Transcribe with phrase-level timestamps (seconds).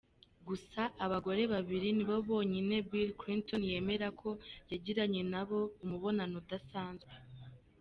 [0.47, 4.29] Gusa abagore babiri nibo bonyine Bill Clinton yemera ko
[4.71, 7.11] yagiranye nabo umubano udasanzwe.